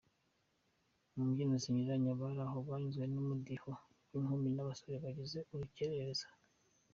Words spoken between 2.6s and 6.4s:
banyuzwe n'umudiho w'inkumi n'abasore bagize Urukerereza.